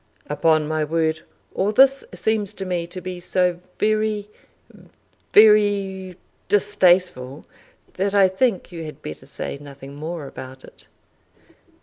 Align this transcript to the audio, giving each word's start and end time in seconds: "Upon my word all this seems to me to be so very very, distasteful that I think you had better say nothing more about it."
"Upon 0.25 0.67
my 0.67 0.83
word 0.83 1.21
all 1.53 1.71
this 1.71 2.03
seems 2.11 2.55
to 2.55 2.65
me 2.65 2.87
to 2.87 2.99
be 3.01 3.19
so 3.19 3.59
very 3.77 4.31
very, 5.31 6.15
distasteful 6.47 7.45
that 7.93 8.15
I 8.15 8.27
think 8.27 8.71
you 8.71 8.83
had 8.83 9.03
better 9.03 9.27
say 9.27 9.59
nothing 9.61 9.93
more 9.95 10.25
about 10.25 10.63
it." 10.63 10.87